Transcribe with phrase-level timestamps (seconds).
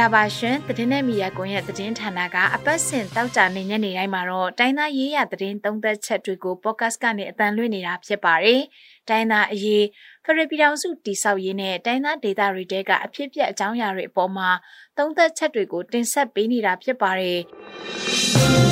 [0.00, 8.60] ္ဂလာပါရှင်သတင်းနဲ့မီယာကွန်ရဲ့သတင်းဌာနကအပတ်စဉ်တောက်ကြနေညနေတိုင်းမှာတော့တိုင်းသားရေးရသတင်းသုံးသက်ချက်တွေကို podcast ကနေအတန်လွှင့်နေတာဖြစ်ပါတယ်။
[9.08, 9.84] တိုင်းသားအရေး
[10.24, 14.50] ဖရပီတောင်စုတိဆောက်ရေးနဲ့တိုင်းသားဒေသတွေတဲကအဖြစ်အပျက်အကြောင်းအရာတွေအပေါ်မှာ
[14.98, 17.40] သုံးသက်ချက်တွေကိုတင်ဆက်ပေးနေတာဖြစ်ပါတယ်။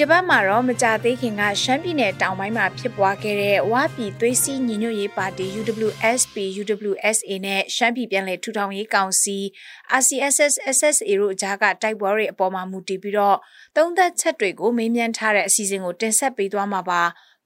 [0.00, 9.38] တစ်ပတ်မှာတော့မကြသေးခင်ကရှမ်းပြည်နယ်တောင်ပိုင်းမှာဖြစ်ပွားခဲ့တဲ့ဝါပြည်သွေးစည်းညီညွတ်ရေးပါတီ UWSP UWSA နဲ့ရှမ်းပြည်ပြည်နယ်ထူထောင်ရေးကောင်စီ
[10.00, 13.38] RCSS SSA တို့အကြားကတိုက်ပွဲတွေအပေါ်မှာမူတည်ပြီးတော့
[13.76, 17.02] သုံးသက်ချက်တွေကိုမေးမြန်းထားတဲ့အစီအစဉ်ကိုတင်ဆက်ပေးသွားမှာပါ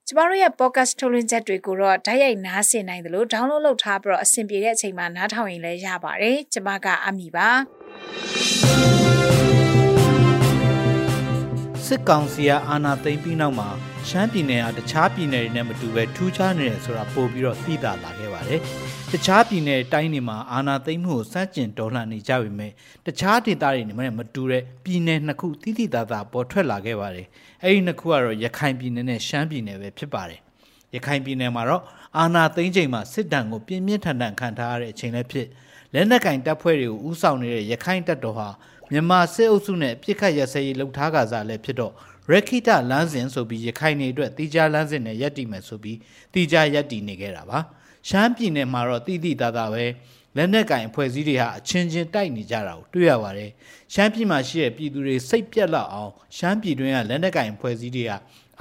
[0.06, 7.50] ကျမတို့ရဲ့ podcast ထုတ်လွှင့်ချက်တွေကိုတော့ဓာတ်ရိုက်နားဆင်နိုင်တယ်လို့ download လုပ်ထားပြီးတော့အဆင်ပြေတဲ့အချိန်မှာနားထောင်ရင်လည်းရပါတယ်ကျမကအမီပါ
[11.92, 13.68] စစ်ကောင်စီကအာဏာသိမ်းပြီးနောက်မှာ
[14.08, 18.60] ရှမ်းပြည်နယ်ကတခြားပြည်နယ်တွေနဲ့မတူပဲထူးခြားနေတယ်ဆိုတာပို့ပြီးတော့သိသာလာခဲ့ပါတယ်။
[19.12, 22.72] တခြားပြည်နယ်တိုင်းတွေမှာအာဏာသိမ်းမှုကိုစန့်ကျင်တော်လှန်နေကြပေမဲ့
[23.06, 27.26] တခြားဒေသတွေနဲ့မတူတဲ့ပြည်နယ်နှစ်ခုတိတိသားသားပေါ်ထွက်လာခဲ့ပါတယ်။
[27.62, 30.40] အဲဒီနှစ်ခုကတော့ရခိုင်ပြည်နယ်နဲ့ရှမ်းပြည်နယ်ပဲဖြစ်ပါတယ်။
[30.94, 31.82] ရခိုင်ပြည်နယ်မှာတော့
[32.18, 35.48] အာဏာသိမ်းချိန်မှာစစ်တပ်ကိုပြင်းပြင်းထန်ထန်ခံထားရတဲ့အချိန်လည်းဖြစ်
[35.94, 38.48] လက်နက်ကင်တပ်ဖွဲ့တွေကိုဥဆောင်နေတဲ့ရခိုင်တပ်တော်ဟာ
[38.90, 41.92] မြန်မာစစ်အုပ်စုနဲ့ပြစ်ခတ်ရစရေးလှုပ်ထားကြစားလည်းဖြစ်တော့
[42.32, 45.98] ရခိတလမ်းစဉ်ဆိုပြီးရခိုင်နေအတွက်တီကြားလမ်းစဉ်နဲ့ရက်တီမယ်ဆိုပြီး
[46.34, 47.58] တီကြားရက်တီနေခဲ့တာပါ
[48.08, 49.84] ရှမ်းပြည်နယ်မှာတော့တိတိသားသားပဲ
[50.36, 53.50] လက်နက်ကင်အဖွဲ့အစည်းတွေဟာအချင်းချင်းတိုက်နေကြတာကိုတွေ့ရပါတယ်
[53.94, 58.12] ရှမ်းပြည်မှာရှိတဲ့ပြည်သူတွေစိတ်ပြက်လောက်အောင်ရှမ်းပြည်တွင်းကလက်နက်ကင်အဖွဲ့အစည်းတွေက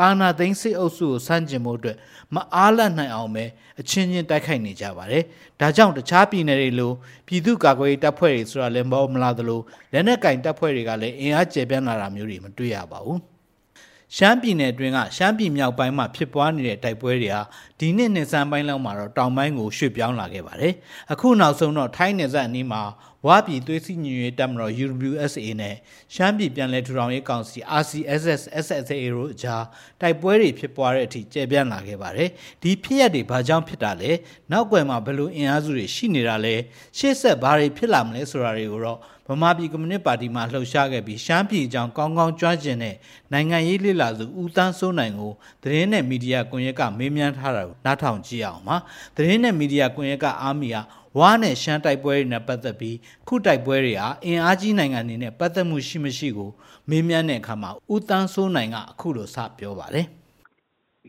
[0.01, 1.97] အာနာသိန်းစစ်အုပ်စုကိုစန့်ကျင်မှုအတွက်
[2.35, 3.45] မအားလတ်နိုင်အောင်ပဲ
[3.79, 5.23] အချင်းချင်းတိုက်ခိုက်နေကြပါတယ်။
[5.61, 6.91] ဒါကြောင့်တခြားပြည်နယ်တွေလို
[7.27, 9.59] ပြည်သူ့ကာကွယ်ရေးတပ်ဖွဲ့တွေဆိုတာလည်းမဟုတ်မလားသလို
[9.93, 13.19] လက်နက်ကင်တပ်ဖွဲ့တွေကလည်းအင်အားကျယ်ပြန့်လာတာမျိုးတွေမတွေ့ရပါဘူး။
[14.15, 17.41] ရှမ်းပြည်နယ်အတွင်းကရှမ်းပြည်မြောက်ပိုင်းမှာဖြစ်ပွားနေတဲ့တိုက်ပွဲတွေဟာ
[17.79, 20.73] ဒီနှစ်နှစ်စမ်းပိုင်းလောက်မှာတော့တောင်ပိုင်းကိုရွှေ့ပြောင်းလာခဲ့ပါတယ်။
[21.11, 22.81] အခုနောက်ဆုံးတော့ထိုင်းနယ်စပ်အနီးမှာ
[23.27, 25.75] ဝါပြည်သွေးစည်းညီညွတ်ရေးတပ်မတော် UWSA နဲ့
[26.15, 29.63] ရှမ်းပြည်ပြည်လဲထူထောင်ရေးကောင်စီ RCSS SSA တို့အကြား
[30.01, 32.29] တိုက်ပွဲတွေဖြစ်ပွားတဲ့အထိကျေပြန့်လာခဲ့ပါတယ်။
[32.63, 34.11] ဒီဖြစ်ရပ်တွေဘာကြောင့်ဖြစ်တာလဲ။
[34.51, 36.55] နောက်ွယ်မှာဘယ်လိုအင်အားစုတွေရှိနေတာလဲ။
[36.97, 38.99] ရှေ့ဆက်ဘာတွေဖြစ်လာမလဲဆိုတာတွေကိုတော့
[39.31, 42.95] ဗမာပြည်ကွန်မြူနစ်ပါတီမှလှုပ်ရှားခဲ့ပြီးရှမ်းပြည်အကြောင်းကောင်းကောင်းကြွကျင်တဲ့
[43.33, 45.31] နိုင်ငံရေးလှစ်လာသူဦးသန်းစိုးနိုင်ကို
[45.63, 48.77] သတင်းနဲ့မီဒီယာကွန်ရက်ကမေးမြန်းထားတာကိုနားထောင်ကြည့်အောင်ပါ
[49.15, 50.81] သတင်းနဲ့မီဒီယာကွန်ရက်ကအာမီယာ
[51.17, 52.97] ဝါနဲ့ရှမ်းတိုက်ပွဲတွေနဲ့ပတ်သက်ပြီး
[53.27, 56.49] ခုတိုက်ပွဲတွေဟာအင်အားကြီးနိုင်ငံတွေနဲ့ပတ်သက်မှုရှိမရှိကို
[56.89, 60.05] မေးမြန်းတဲ့အခါမှာဦးတန်းစိုးနိုင်ကအခုလိုစပြောပါတယ်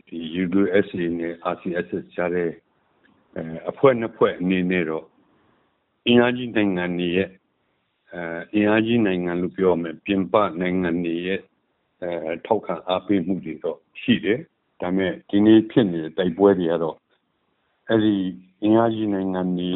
[0.07, 2.49] ဒီ UDSA နဲ့ RCSS ကြားတဲ့
[3.69, 5.05] အဖွဲ့နှစ်ဖွဲ့အနေနဲ့တော့
[6.07, 7.29] အင်အားကြီးနိုင်ငံတွေရဲ့
[8.53, 11.39] အင်အားကြီးနိုင်ငံလို့ပြောမယ်ပြင်ပနိုင်ငံတွေရဲ့
[12.01, 14.39] အဲထောက်ခံအားပေးမှုတွေတော့ရှိတယ်
[14.81, 16.97] ဒါပေမဲ့ဒီနေ့ဖြစ်နေတဲ့တိုက်ပွဲတွေကတော့
[17.89, 18.15] အဲ့ဒီ
[18.63, 19.69] အင်အားကြီးနိုင်ငံတွေ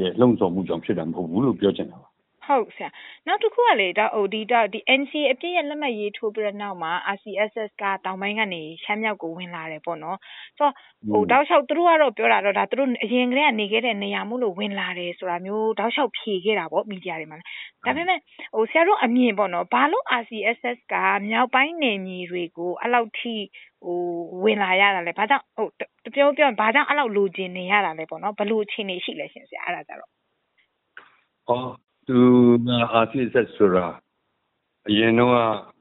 [0.00, 2.07] ရဲ့လုံခြုံမှုကြောင့်ဖြစ်တာမဟုတ်ဘူးလို့ပြောချင်တာပါ
[2.48, 2.88] ဟုတ်ဆရာ
[3.26, 10.18] နောက်တစ်ခုကလေဒါဟိုဒီတော့ဒီ NCA အပြည့်ရဲ့လက်မှတ်ရေးထိုးပြီးတဲ့နောက်မှာ RCSS ကတောင်ပိုင်းကနေရှမ်းမြောက်ကိုဝင်လာတယ်ပေါ့နော်
[10.58, 10.72] ဆိုတော့
[11.12, 18.18] ဟိုတောက်လျှောက်သူတို့ကတော့ပြောတာတော့ဒါသူတို့အရင်ကတည်းကနေခဲ့တဲ့နေရာမို့လို့ဝင်လာတယ်ဆိုတာမျိုးတောက်လျှောက်ဖြေခဲ့တာပေါ့မီဒီယာတွေမှာဒါပေမဲ့
[18.54, 20.94] ဟိုဆရာတို့အမြင်ပေါ့နော်ဘာလို့ RCSS က
[21.28, 23.34] မြောက်ပိုင်းနယ်မြေတွေကိုအဲ့လောက်ထိ
[23.84, 23.98] ဟို
[24.44, 25.66] ဝင်လာရတာလဲဘာကြောင့်ဟို
[26.14, 30.10] ပြောပြောဘာကြောင့်အဲ့လောက်လိုချင်နေရတာလဲပေါ့နော်ဘလို့အခြေအနေရှိလဲရှင်ဆရာအဲ့ဒါကြတော့
[31.48, 32.20] ဟော သူ
[32.66, 32.68] က
[33.02, 33.86] RCSS ဆိုတာ
[34.88, 35.32] အရင်တော့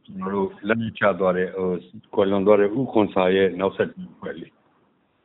[0.06, 1.70] ကျွန်တော်တို့လက်ချသွားတဲ့ဟို
[2.14, 3.90] ကွယ်လွန်သွားတဲ့ဥခွန်စာရဲ့နောက်ဆက်
[4.20, 4.48] ပွဲလေ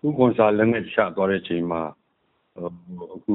[0.07, 1.83] ဥခွန်စာလက်နဲ့ချသွားတဲ့ချိန်မှာ
[3.15, 3.35] အခု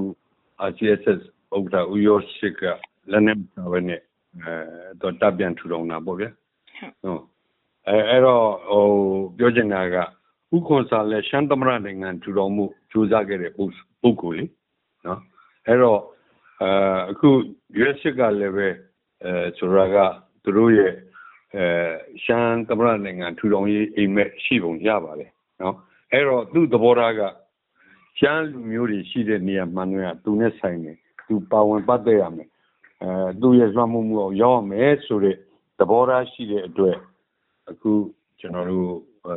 [0.70, 1.22] RCSS
[1.56, 2.62] ဥက္ကဋ္ဌဦးရောရှိက
[3.12, 4.02] လက်နဲ့ချပဲနဲ့
[4.44, 4.54] အဲ
[5.02, 6.30] တော့တပ်ပြန်ထူထောင်တာပေါ့ဗျာ
[7.02, 7.22] ဟုတ်
[7.88, 8.86] အဲအဲ့တော့ဟို
[9.38, 9.96] ပြောချင်တာက
[10.56, 14.46] ဥခွန်စာလက်ရှမ်းသမရနိုင်ငံထူထောင်မှုကြိုးစားခဲ့တဲ့ပုဂ္ဂိုလ်လေ
[15.06, 15.20] နော်
[15.68, 16.02] အဲ့တော့
[16.62, 16.70] အဲ
[17.12, 17.30] အခု
[17.82, 18.68] US ကလည်းပဲ
[19.24, 19.96] အဲဆိုတာက
[20.44, 20.94] သူတို့ရဲ့
[21.56, 21.66] အဲ
[22.24, 25.32] ရှမ်းသမရနိုင်ငံထူထောင်ရေး အိမ်မက်ရှိပုံရပါတယ်
[25.62, 25.76] နော်
[26.14, 27.22] အဲ့တော့ သူ့သဘောထားက
[28.20, 32.50] ရှမ်းလူမျိုးတွေရှိတဲ့နေရာမှန်တွေကသူနဲ့ဆိုင်တယ် သူပါဝင်ပတ်သက်ရမယ်
[33.04, 35.36] အဲသူ့ရဲ့လွှမ်းမိုးမှုအောင်ရောက်ရမယ်ဆိုတဲ့
[35.80, 36.98] သဘောထားရှိတဲ့အတွက်
[37.72, 37.92] အခု
[38.40, 38.90] ကျွန်တော်တို့
[39.28, 39.36] အဲ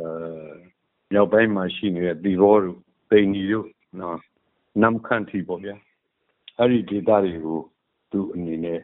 [1.11, 2.77] မြောက်ပိုင်းမှာရှိနေတဲ့ဒီဘောတို့
[3.11, 3.67] တိန်ကြီးတို့
[3.99, 4.17] နော်
[4.81, 5.75] နမ်ခန်တီပေါ့ဗျာ
[6.61, 7.59] အဲ့ဒီဒေတာတွေကို
[8.11, 8.79] သူ့အနေနဲ့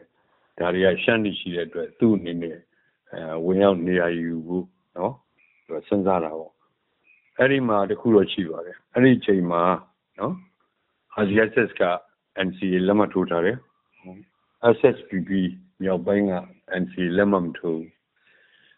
[0.58, 2.56] ဒါတွေကရှမ်းနေရှိတဲ့အတွက်သူ့အနေနဲ့
[3.12, 4.66] အဲဝင်ရောက်နေရာယူဖို့
[4.96, 5.14] နော်
[5.88, 6.52] စဉ်းစားတာပေါ့
[7.38, 9.62] အဲ့ဒီမှာတခုတော့ရှိပါတယ်အဲ့ဒီချိန်မှာ
[10.18, 10.34] နော်
[11.22, 11.82] RCSS က
[12.46, 13.56] NCA လက်မှတ်ထိုးထားတယ်
[14.76, 15.30] SSPP
[15.82, 16.32] မြောက်ပိုင်းက
[16.82, 17.82] NCA လက်မှတ်မထိုး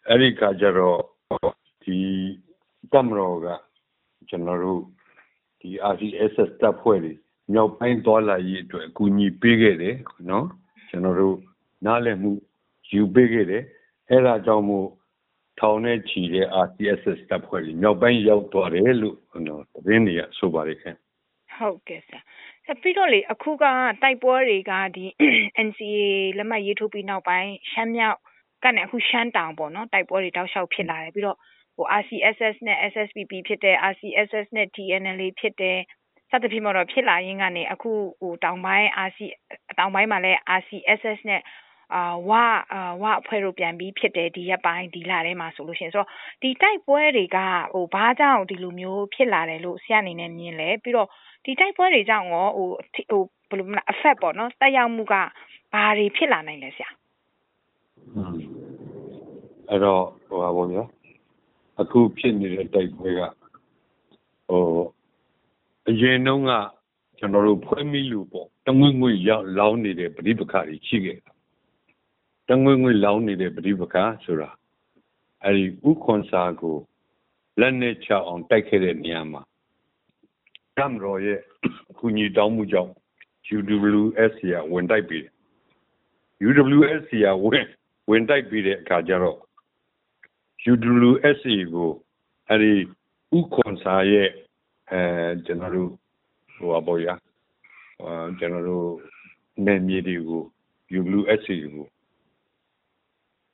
[0.07, 0.99] အဲ့ဒီကကြတော့
[1.83, 1.97] ဒီ
[2.93, 3.47] တမတော်က
[4.29, 4.81] ကျွန်တော်တို့
[5.59, 7.13] ဒီ RCSS တပ်ဖွဲ့တွေ
[7.53, 9.95] မြောက်ပိုင်းသွားလာရေးအတွက်အကူအညီပေးခဲ့တယ်
[10.29, 10.47] နော်
[10.89, 11.37] ကျွန်တော်တို့
[11.85, 12.31] နားလည်မှု
[12.91, 13.63] ယူပေးခဲ့တယ်
[14.09, 14.87] အဲ့ဒါကြောင့်မို့
[15.59, 19.17] ထောင်နဲ့ချီတဲ့ RCSS တပ်ဖွဲ့ကြီးမြောက်ပိုင်းရောက်သွားတယ်လို့
[19.47, 20.95] နော်သတင်းတွေကဆိုပါတယ်ခင်
[21.57, 22.19] ဟုတ်ကဲ့ဆရာ
[22.65, 23.65] ဆက်ပြီးတော့လေအခုက
[24.01, 25.05] တိုက်ပွဲတွေကဒီ
[25.67, 26.01] NCA
[26.37, 28.17] လက်မှတ်ရေးထိုးပြီးနောက်ပိုင်းရှမ်းမြောက်
[28.63, 31.37] ကနေအခုရှမ်းတောင်ပေါ့နော်တိုက်ပွဲတွေတောက်လျှောက်ဖြစ်လာတယ်ပြီးတော့
[31.75, 35.77] ဟို RCSS နဲ့ SSPP ဖြစ်တဲ့ RCSS နဲ့ TNLA ဖြစ်တဲ့
[36.31, 37.91] စသဖြင့်တော့ဖြစ်လာရင်းကနေအခု
[38.21, 39.19] ဟိုတောင်ပိုင်း RC
[39.79, 41.41] တောင်ပိုင်းမှာလည်း RCSS နဲ့
[41.95, 42.31] အာဝ
[42.73, 46.09] အာဝအဖွဲ့တို့ပြန်ပြီးဖြစ်တယ်ဒီရက်ပိုင်းဒီလထဲမှာဆိုလို့ရှိရင်ဆိုတော့
[46.41, 47.37] ဒီတိုက်ပွဲတွေက
[47.73, 51.07] ဟိုဘာကြောင့်ဒီလိုမျိုးဖြစ်လာတယ်လို့ဆရာအနေနဲ့မြင်လဲပြီးတော့
[51.45, 52.67] ဒီတိုက်ပွဲတွေကြောင့်ရောဟို
[53.11, 55.13] ဟိုဘယ်လိုမလဲ effect ပေါ့နော်တက်ရောက်မှုက
[55.73, 56.89] ဘာတွေဖြစ်လာနိုင်လဲဆရာ
[59.69, 60.83] အဲ့တော့ဟိုပါဗောဗျာ
[61.81, 63.21] အခုဖြစ်နေတဲ့တိုက်ပွဲက
[64.49, 64.63] ဟို
[65.89, 66.51] အရင်တုန်းက
[67.17, 71.33] ကျွန်တော်တို့ဖွဲ့မိလို့ပေါ့တငွေ့ငွေ့ရောက်လောင်းနေတဲ့ပဋိပက္ခတွေရှိခဲ့တာ
[72.49, 74.49] တငွေ့ငွေ့လောင်းနေတဲ့ပဋိပက္ခဆိုတာ
[75.43, 76.77] အဲ့ဒီဥခွန်စာကို
[77.59, 79.41] လက်နဲ့ချအောင်တိုက်ခဲ့တဲ့နေရာမှာ
[80.77, 81.39] ကမ်ရောရဲ့
[81.89, 82.91] အခုညီတောင်းမှုကြောင့်
[83.55, 85.33] UWS ရဝင်တိုက်ပြီးတယ်
[86.47, 87.67] UWS ရဝင်
[88.09, 89.39] ဝင်တိုက်ပြီးတဲ့အခါကျတော့
[90.71, 91.91] UWSA ကို
[92.49, 92.73] အဲ့ဒီ
[93.37, 94.29] ဥခွန်စာရဲ့
[94.91, 95.03] အဲ
[95.45, 95.89] ကျွန်တော်တို့
[96.55, 97.07] ဟိုပါပေါ့ရ
[98.01, 98.87] အာကျွန်တော်တို့
[99.65, 100.43] နေမြေတွေကို
[100.99, 101.87] UWSA ကို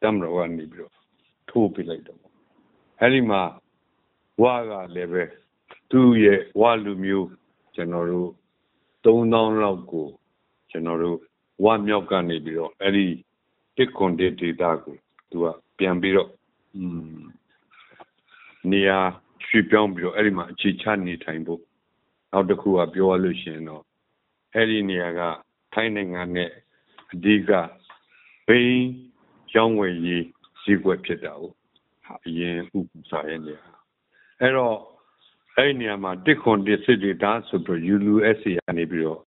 [0.01, 0.93] တမ်ရောကနေပြီးတော့
[1.49, 2.19] ထိုးပြလိုက်တော့
[2.99, 3.41] အဲ့ဒီမှာ
[4.41, 5.23] ဝါကလည်းပဲ
[5.91, 7.27] သူ့ရဲ့ဝါလူမျိုး
[7.75, 8.29] ကျွန်တော်တို့
[9.03, 10.07] 3000လောက်ကို
[10.71, 11.17] ကျွန်တော်တို့
[11.63, 13.07] ဝါမြောက်ကနေပြီးတော့အဲ့ဒီ
[13.77, 14.95] တစ်ကွန်ဒေတာကို
[15.29, 15.45] သူက
[15.77, 16.29] ပြန်ပြီးတော့
[16.75, 16.83] อื
[17.17, 17.21] ม
[18.71, 18.99] နေရာ
[19.47, 21.61] ရွှေ့ပြောင်းပြီးတော့အဲ့ဒီမှာအခြေချနေထိုင်ဖို့
[22.31, 23.83] နောက်တစ်ခုကပြောရလို့ရှိရင်တော့
[24.55, 25.21] အဲ့ဒီနေရာက
[25.73, 26.51] ထိုင်းနိုင်ငံနဲ့
[27.13, 27.51] အဓိက
[28.47, 28.89] ဘိန်း
[29.55, 30.25] ရောင်းဝယ်ရေး
[30.63, 31.51] ဈေးကွက်ဖြစ်တာကို
[32.27, 33.65] အရင်ဥပစာရဲ့နေရာ
[34.41, 34.77] အဲ့တော့
[35.55, 39.21] အဲ့ဒီနေရာမှာတစ်ခွန်တစ်စစ်ဒေတာဆိုပြီး ULSA ကနေပြီးတော့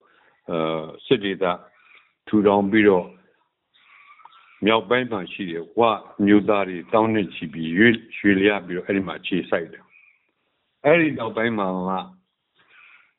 [0.51, 0.59] အဲ
[1.07, 1.53] စစ်ဒေတာ
[2.27, 3.07] ထူထောင်ပြီးတော့
[4.65, 5.81] မြောက်ပိုင်းမှာရှိတဲ့ဝ
[6.27, 9.85] မျိုးသားတွေတောင်းနေချီပြီးရွေရွှေလျပြီးတော့အဲ့ဒီမှာခြေဆိုင်တယ်
[10.88, 11.91] အဲ့ဒီနောက်ပိုင်းမှာက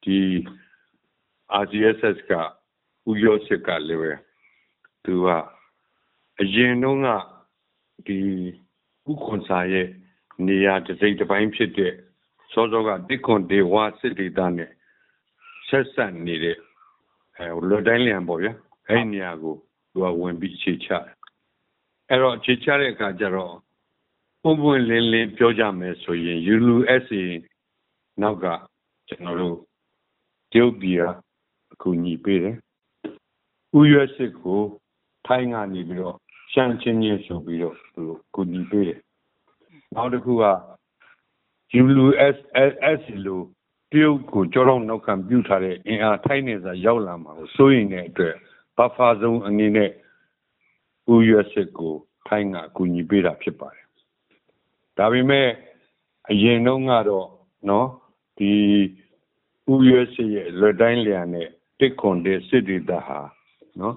[0.04, 0.19] ဒီ
[1.62, 2.31] RCSS က
[3.10, 4.12] ဥရောစစ်ကလည်းပဲ
[5.04, 5.28] သူက
[6.42, 7.08] အရင်တုန်းက
[8.08, 8.19] ဒီ
[9.10, 9.88] ဥခွန်စာရဲ့
[10.48, 11.94] နေရာတစ်စိတ်တစ်ပိုင်းဖြစ်တဲ့
[12.52, 14.72] စောစောကတစ်ခွန်ဒေဝစစ်ဒေသနဲ့
[15.68, 16.58] ဆက်ဆက်နေတဲ့
[17.38, 18.54] အဲလွတ်တိုင်းလျံပေါ့ဗျာ
[18.88, 19.56] အဲ့ဒီနေရာကို
[19.92, 21.04] သူကဝင်ပြီးအခြေချတယ်
[22.10, 23.56] အဲ့တော့အခြေချတဲ့အခါကျတော့
[24.44, 27.24] ပုံပွင့်လင်းလင်းပြောကြမယ်ဆိုရင် ULSA
[28.22, 28.46] နောက်က
[29.08, 29.56] ကျွန်တော်တို့
[30.52, 31.04] တရုတ်ပြည်က
[31.74, 32.56] အကူညီပေးတယ်
[33.78, 34.62] ဥရွက်စစ်ကို
[35.25, 36.16] ထိုင်းကနေပြီးတော့
[36.52, 38.04] ရှမ်းချင်းချင်းဆိုပြီးတော့သူ
[38.36, 39.00] ကူညီပေးတယ်
[39.96, 40.46] နောက်တစ်ခုက
[41.81, 43.46] ULSS လို့
[43.92, 48.36] တရုတ်ကိုကြောတော့နောက်ခံပြုထားတဲ့အင်အားထိုင်းနေစာရောက်လာမှာကိုစိုးရင်တဲ့အတွက်
[48.78, 49.92] ဘဖာဇုံအနေနဲ့
[51.13, 51.94] ဥရွက်စစ်ကို
[52.28, 53.88] ထိုင်းကအကူညီပေးတာဖြစ်ပါတယ်
[54.98, 55.48] ဒါပေမဲ့
[56.30, 57.27] အရင်တုန်းကတော့
[57.70, 57.88] နော်
[58.38, 58.53] ဒီ
[59.74, 61.48] ဥရွက်စစ်ရဲ့လွတ်တိုင်းလျာနဲ့
[61.79, 63.20] တစ်ခွန်တဲ့စစ်ဒေသဟာ
[63.79, 63.96] နော်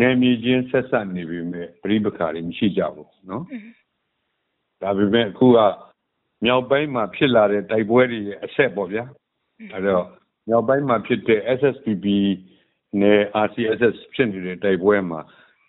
[0.00, 3.44] နယ်မြေချင်းဆက်ဆက်နေပြီမဲ့ပြိပခါတွေမရှိကြဘူးနော်
[4.82, 5.58] ဒါပေမဲ့အခုက
[6.44, 9.04] မြောက်ပိုင်းမှာဖြစ်လာတဲ့တိုက်ပွဲတွေရဲ့အဆက်ပေါ့ဗျာ
[9.74, 10.06] အဲတော့
[10.48, 12.06] မြောက်ပိုင်းမှာဖြစ်တဲ့ SSPP
[13.00, 15.20] နဲ့ RCSS ဖြစ်နေတဲ့တိုက်ပွဲမှာ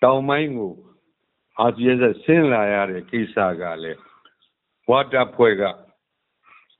[0.04, 0.72] တောင်ပိုင်းကို
[1.70, 4.00] RCSS ဆင်းလာရတဲ့ကိစ္စကလည်း
[4.90, 5.64] ဝါတာဖွဲ့က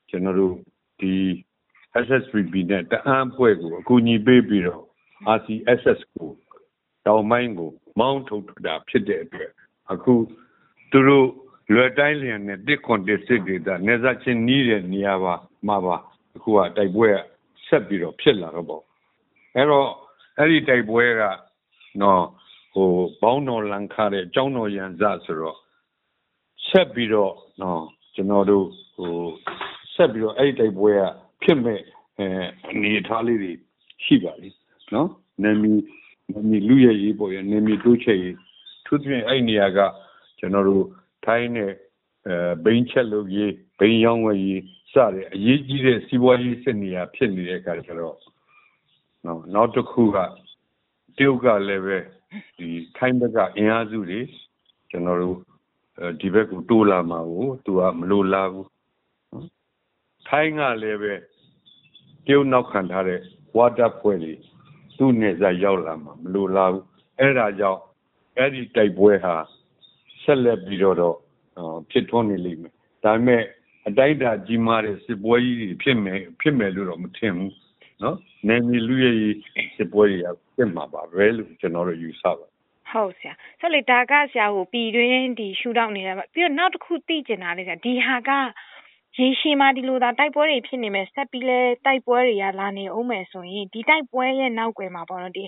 [0.08, 0.54] ကျွန်တော်တို့
[1.02, 1.16] ဒီ
[2.06, 4.84] SSPP နဲ့တအန်းဖွဲ့ကိုအကူအညီပေးပြီးတော့
[5.36, 6.30] RCSS ကို
[7.06, 9.50] တောင်ပိုင်းကို မောင်းထုတ်တာဖြစ်တဲ့အတွက်
[9.92, 10.14] အခု
[10.90, 11.28] သူတို့
[11.74, 15.34] လွယ်တိုင်းလျံနဲ့တစ်ခွန်တစ်စစ်ဒေသနေစားချင်းနီးတဲ့နေရာပါ
[15.66, 15.96] မှာပါ
[16.36, 17.10] အခုကတိုက်ပွဲ
[17.66, 18.82] ဆက်ပြီးတော့ဖြစ်လာတော့ပေါ့
[19.56, 19.88] အဲ့တော့
[20.38, 21.22] အဲ့ဒီတိုက်ပွဲက
[22.02, 22.24] နော်
[22.74, 22.90] ဟို
[23.20, 25.58] ဘောင်းတော်လန်ခါတဲ့အကြောင်းတော်ရန်စဆိုတော့
[26.68, 27.82] ဆက်ပြီးတော့နော်
[28.14, 28.66] ကျွန်တော်တို့
[28.96, 29.12] ဟို
[29.94, 31.02] ဆက်ပြီးတော့အဲ့ဒီတိုက်ပွဲက
[31.42, 31.80] ဖြစ်မဲ့
[32.18, 32.26] အဲ
[32.70, 33.52] အနေထားလေးတွေ
[34.04, 34.56] ရှိပါလိမ့်
[34.94, 35.08] နော်
[35.42, 35.80] နာမည်
[36.32, 38.36] နာမည်လူရရေးပေါ့ရနာမည်တိုးချက်ရေး
[38.86, 39.78] သူပြင်အဲ့နေရာက
[40.38, 40.84] ကျွန်တော်တို့
[41.24, 41.72] ထိုင်းနဲ့
[42.26, 42.34] အဲ
[42.64, 48.16] ဘိန်းချက်လုပ်ရေးဘိန်းရောင်းဝယ်ရေးစတဲ့အရေးကြီးတဲ့စီးပွားရေးစစ်နေရာဖြစ်နေတဲ့အခါကျတော့
[49.24, 50.18] နော်နောက်တစ်ခုက
[51.16, 51.98] တရုတ်ကလည်းပဲ
[52.58, 54.20] ဒီထိုင်းဘက်ကအင်အားစုတွေ
[54.90, 55.36] ကျွန်တော်တို့
[56.20, 58.68] ဒီဘက်ကိုတိုးလာမှာကိုသူကမလိုလားဘူး
[60.28, 63.20] ထိုင်းကလည်းပဲတရုတ်နောက်ခံထားတဲ့
[63.56, 64.34] ဝါတပ်ဖွဲ့တွေ
[64.96, 66.84] သူ့နယ်စပ်ရောက်လာမှာမလိုလားဘူး
[67.18, 67.80] အဲ့ဒါကြောင့်
[68.38, 69.34] အဲ့ဒီတိုက်ပွဲဟာ
[70.22, 71.16] ဆက်လက်ပြီးတော့တော့
[71.90, 72.72] ဖြစ်ထွန်းနေလိမ့်မယ်
[73.04, 73.42] ဒါပေမဲ့
[73.88, 77.54] အတိုက်အတာကြီးမားတဲ့စစ်ပွဲကြီးတွေဖြစ်မယ်ဖြစ်မယ်လို့တော့မထင်ဘူး
[78.02, 78.16] နော်
[78.48, 79.16] နယ်မြေလူရဲ့
[79.76, 80.26] စစ်ပွဲတွေက
[80.56, 82.32] ဖြစ်မှာပါပဲလို့ကျွန်တော်တို့ယူဆပါ
[82.90, 88.30] ဟုတ်ဆရာဆိုလေဒါကဆရာကိုပြည်တွင်းဒီရှူတောက်နေတာပြီးတော့နောက်တစ်ခုသိကျင်တာလေဆရာဒီဟာက
[89.18, 95.44] ရေရှည်မှာ ဒီလိုသာ တိုက်ပွဲတွေ ဖြစ်နေမယ် ဆက်ပြီးလဲတိုက်ပွဲတွေက လာနေအောင်မယ်ဆိုရင် ဒီတိုက်ပွဲရဲ့ နောက်ွယ်မှာပေါ့နော်ဒီ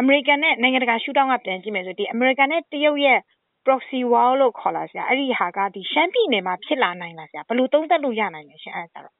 [0.00, 3.18] အမေရိကန်နဲ့ နိုင်ငံတကာ ရှူတောက်က ပြန်ကြည့်မယ်ဆိုဒီအမေရိကန်နဲ့ တရုတ်ရဲ့
[3.64, 9.14] proxy war လို့ခေါ်လာဆရာအဲ့ဒီဟာကဒီရှမ်းပြည်နယ်မှာ ဖြစ်လာနိုင်လားဆရာ ဘယ်လိုသုံးသပ်လို့ ရနိုင်လဲရှင်အဲ့ဒါတော့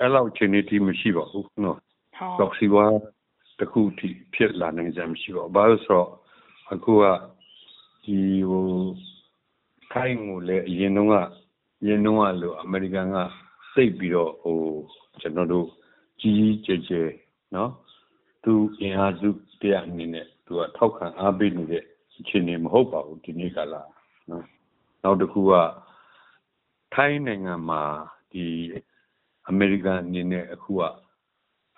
[0.00, 1.78] အဲ့လောက်ချိန်နေတိမရှိပါဘူးနော်
[2.38, 2.92] proxy war
[3.60, 6.08] တခုထိ ဖြစ်လာနိုင်ကြမရှိပါဘူး ဘာလို့ဆိုတော့
[6.72, 7.04] အခုက
[8.04, 8.18] ဒီ
[8.48, 8.66] ဟို
[9.92, 11.14] ခိုင်းကိုလည်း အရင်တုန်းက
[11.86, 13.16] ရင်းနှုံးကလို့အမေရိကန်က
[13.72, 14.58] စိတ်ပြီးတော့ဟို
[15.20, 15.66] ကျွန်တော်တို့
[16.20, 17.08] ကြီးကြီးကျယ်ကျယ်
[17.54, 17.70] နော်
[18.44, 19.28] သူအင်အားစု
[19.60, 21.84] တရားအနေနဲ့သူကထောက်ခံအားပေးနေတဲ့
[22.18, 23.82] အခြေအနေမဟုတ်ပါဘူးဒီနေ့ကလာ
[24.30, 24.44] နော်
[25.02, 25.52] နောက်တစ်ခုက
[26.94, 27.82] ထိုင်းနိုင်ငံမှာ
[28.32, 28.44] ဒီ
[29.48, 30.82] အမေရိကန်အနေနဲ့အခုက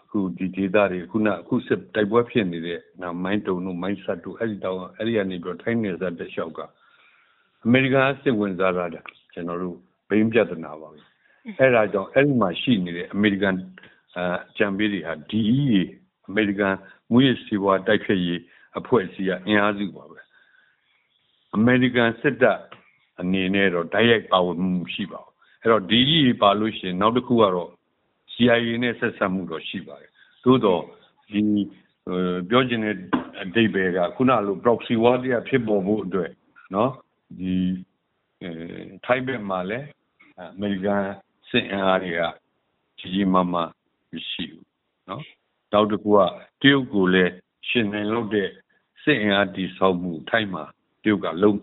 [0.02, 6.60] အခုဒီဒေသတွေခုနအခုစစ်တိုက်ပွဲဖြစ်နေတဲ့နော်မိုင်းတုံတို့မိုင်းဆတ်တို့အဲ့ဒီတောင်အဲ့ဒီကနေပြီးတော့ထိုင်းနယ်စပ်တစ်လျှောက်က
[7.64, 8.84] အမေရိကန်စစ်ဝင်စားတာ
[9.34, 9.78] ကျွန်တော်တို့
[10.13, 10.99] ဘိန်းပြဿနာပါပဲ
[11.59, 13.55] အဲ့ဒါကြောင့်အဲ့ဒီမှာရှိနေတဲ့အမေရိကန်
[14.17, 14.19] အ
[14.57, 15.79] ကြံပေးတွေဟာ DEA
[16.27, 16.75] အမေရိကန်
[17.11, 18.41] မူရစီဝါတိုက်ဖျက်ရေး
[18.79, 20.19] အဖွဲ့အစည်းကအင်အားစုပါပဲ
[21.55, 22.59] အမေရိကန်စစ်တပ်
[23.19, 27.69] အနေနဲ့တော့တိုက်ရိုက်ပါဝင်မှုရှိပါဘူးအဲ့တော့ DEA ပါလို့ရှိရင်နောက်တစ်ခုကတော့
[28.33, 30.11] CIA နဲ့ဆက်ဆက်မှုတော့ရှိပါတယ်
[30.43, 30.81] သို့တော့
[31.31, 31.41] ဒီ
[32.49, 32.95] ပြောချင်တဲ့
[33.43, 36.31] အဓိပ္ပာယ်ကခုနလို proxy war တရားဖြစ်ပေါ်ဖို့အတွက်
[36.71, 36.89] เนาะ
[37.39, 37.53] ဒီ
[39.05, 39.87] ထိုင်းဘက်မှာလည်း
[40.38, 41.02] အမေရိကန်
[41.48, 42.20] စစ်အင်အားတွေက
[42.98, 43.70] ကြီးကြီးမားမား
[44.12, 44.66] မရှိဘူး
[45.08, 45.22] နော်
[45.72, 46.18] နောက်တစ်ခုက
[46.60, 47.32] တရုတ်ကိုလည်း
[47.68, 48.48] ရှင်နေလို့တဲ့
[49.02, 50.64] စစ်အင်အားတီဆောက်မှုထိုင်းမှာ
[51.02, 51.58] တရုတ်ကလုံး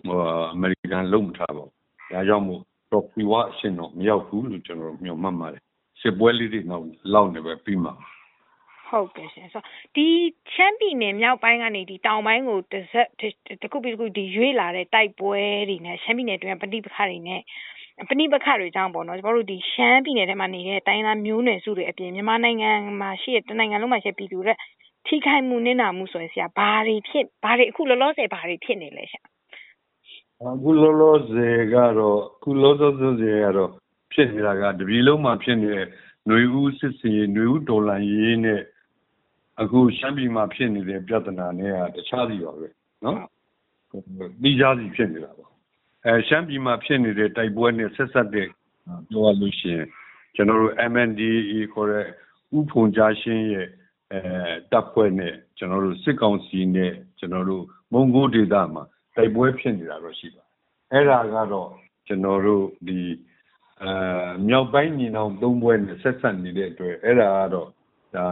[0.54, 1.74] အမေရိကန်လုံးမထားပါဘူး
[2.12, 5.64] ဒါကြောင့်မို့ proxy war အရှင်တော့မရောက်ဘူးလို့ကျွန်တော်မျှော်မှန်းပါတယ်
[6.02, 7.94] စစ်ပွဲလေးတွေတော့လောက်နေပဲပြီးမှာ
[8.88, 9.62] ဟုတ်ကဲ့ရှင်ဆို
[9.96, 10.08] ဒီ
[10.52, 13.08] ချမ်းပြည်နယ်မြောက်ပိုင်းကနေဒီတောင်ပိုင်းကိုတစ်စက်
[13.62, 17.42] တစ်ခုပြီးတစ်ခုဒီရွေးလာတဲ့တိုက်ပွဲတွေနဲ့ချမ်းပြည်နယ်တွင်ပဋိပက္ခတွေနဲ့
[18.09, 22.71] ပဋိပက္ခတွေကြောင့်ပေါ့နော်ကျမတို့ဒီရှမ်းပြည်နယ်ထဲမှာနေတဲ့တိုင်းသားမျိုးနွယ်စုတွေအပြင်မြန်မာနိုင်ငံ
[23.01, 24.55] မှာရှိတဲ့တနိုင်ငံလုံးမှာရှိပြည်သူတွေ
[25.07, 29.21] ထိခိုက်မှုနစ်နာမှုဆိုရင်ဆရာဘာတွေဖြစ်ဘာတွေအခုလောလောဆယ်ဘာတွေဖြစ်နေလဲရှာ
[30.55, 33.71] အခုလောလောဆယ်ကတော့အခုလောလောဆယ်ကတော့
[34.13, 35.87] ဖြစ်နေတာကတပြည်လုံးမှာဖြစ်နေတဲ့
[36.27, 38.61] ຫນွေဦးစစ်စင်ຫນွေဦးဒေါ်လာရေးနဲ့
[39.63, 42.69] အခုရှမ်းပြည်မှာဖြစ်နေတဲ့ပြဿနာနဲ့ကတခြားစီပါပဲ
[43.05, 43.19] နော်
[44.41, 45.47] ပြီးကြစီဖြစ်နေတာပါ
[46.06, 48.48] အဲရှမ်းပြည်မှာဖြစ်နေတဲ့တိုက်ပွဲနဲ့ဆက်ဆက်တဲ့
[49.10, 49.88] ပြောရလို့ရှိရင်
[50.36, 52.06] ကျွန်တော်တို့ MNDAA ခေါ်တဲ့
[52.58, 53.68] ဥဖုန်ကြားရှင်းရဲ့
[54.14, 54.22] အဲ
[54.72, 58.84] တပ်ဖွဲ့နဲ့ကျွန်တော်တို့စစ်ကောင်စီနဲ့ကျွန်တော်တို့မုံကိုဒေသမှာ
[59.16, 60.44] တိုက်ပွဲဖြစ်နေတာတော့ရှိပါ
[60.92, 61.70] အဲ့ဒါကတော့
[62.08, 63.00] ကျွန်တော်တို့ဒီ
[63.84, 63.92] အဲ
[64.48, 67.70] မြောက်ပိုင်းညီနောင်သုံးဘွဲနဲ့ဆက်ဆက်နေတဲ့အတွက်အဲ့ဒါကတော့
[68.16, 68.26] ဒါ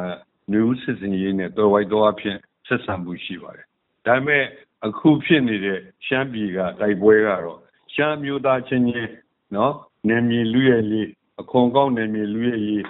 [0.53, 3.65] new စစ်စင်ရေးနဲ့တော်ဝိုက်တော်အဖြစ်ဆက်ဆံမှုရှိပါတယ်
[4.05, 4.43] ဒါပေမဲ့
[4.85, 7.59] အခုဖြစ်နေတဲ့ရှမ်းပြည်ကတိုက်ပွဲကတော့
[7.93, 9.13] ရှမ်းမျိုးသားချင်းချင်း
[9.55, 9.73] နော်
[10.07, 11.07] နယ်မြေလူရဲ့လေး
[11.41, 12.85] အခွန်ကောက်နယ်မြေလူရဲ့ရေး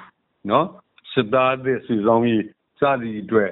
[0.49, 0.67] နော်
[1.11, 2.43] စစ်သားသစ်စုဆောင်ရေး
[2.79, 3.49] စသည်အတွက်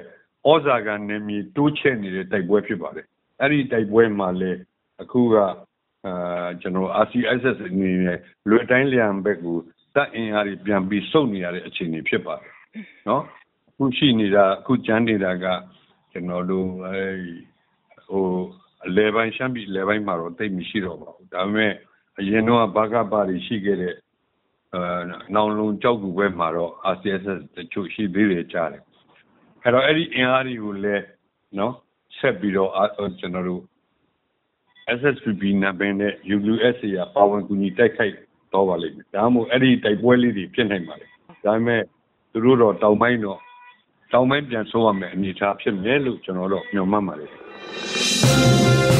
[0.50, 3.06] ဩဇာကနယ်မြေတိုးချဲ့နေတဲ့တိုက်ပွဲဖြစ်ပါတယ်
[3.40, 4.50] အဲ့ဒီတိုက်ပွဲမှာလေ
[5.02, 5.34] အခုက
[6.06, 8.18] အာကျွန်တော် RCSS အနေနဲ့
[8.48, 9.56] လွယ်တိုင်းလျံဘက်ကို
[9.94, 12.52] တပ်အင်အားတွေပြန်ပြီးစုပ်နေရတဲ့အခြေအနေဖြစ်ပါတယ်
[13.08, 13.22] နော်
[13.68, 15.46] အခုရှိနေတာအခုကြမ်းနေတာက
[16.12, 16.98] ကျွန်တော်တို့အဲ
[18.08, 18.26] ဟို
[18.86, 21.72] အလဲပိုင်းရှမ်းပြည်လဲပိုင်းမှာတော့တိတ်မရှိတော့ပါဘူးဒါပေမဲ့
[22.18, 23.94] အရင်တော့ဘာကပါတွေရှိခဲ့တဲ့
[24.74, 24.82] အဲ
[25.34, 28.82] နောင်လုံကြောက်ကူဘက်မှာတော့ RCSS တချို့ရှိသေးတယ်ကြားတယ်
[29.62, 31.04] အဲ့တော့အဲ့ဒီအင်အားတွေကိုလည်း
[31.58, 31.74] နော်
[32.18, 32.70] ဆက်ပြီးတော့
[33.18, 33.62] ကျွန်တော်တို့
[34.98, 38.14] SSPP နာမည်နဲ့ UWSA ကပါဝင်ကူညီတိုက်ခိုက်
[38.52, 41.06] တော့ပါလိမ့်မယ်ဒါမှမဟုတ်အဲ့ဒီတိုက်ပွဲလေးတွေဖြစ်နိုင်ပါလေ
[41.44, 41.82] ဒါပေမဲ့
[42.32, 43.38] သူတို့တော့တောင်ပိုင်းတော့
[44.12, 48.97] တောင်ပိုင်းပြန်ဆိုးရမယ်အနေအထားဖြစ်မယ်လို့ကျွန်တော်တို့ညွှန်မှတ်ပါတယ်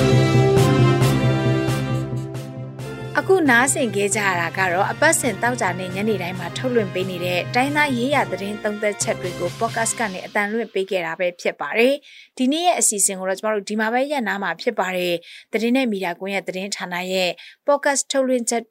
[3.21, 11.95] အခုနားဆင်ခဲ့ကြရတာကတော့အပတ်စဉ်တောက်ကြနဲ့ညနေတိုင်းမှာထုတ်လွှင့်ပေးနေတဲ့တိုင်းသားရေးရသတင်းသုံးသက်ချက်တွေကို podcast ကနေအတန်လွှင့်ပေးခဲ့တာပဲဖြစ်ပါတယ်။
[12.39, 15.15] ဒီနေ့ရဲ့အစီအစဉ်ကိုတော့ကျမတို့ဒီမှာပဲရပ်နားမှာဖြစ်ပါတယ်။
[15.53, 17.31] သတင်းနဲ့မီဒီယာကွန်ရဲ့သတင်းဌာနရဲ့
[17.67, 18.63] podcast ထုတ်လွှင့်ချက်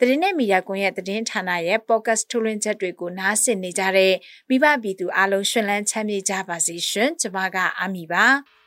[0.00, 4.14] သတင်းနဲ့မီဒီယာကွန်ရဲ့သတင်းဌာနရဲ့ podcast ထုတ်လွှင့်ချက်တွေကိုနားဆင်နေကြတဲ့
[4.48, 8.26] မိဘပြည်သူအားလုံးရှင်လန်းချမ်းမြေ့ကြပါစေရှင်။ကျမကအာမီပါ။